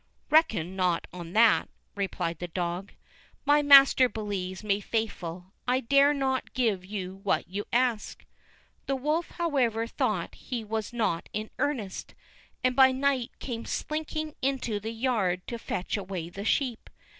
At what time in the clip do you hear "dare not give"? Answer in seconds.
5.79-6.83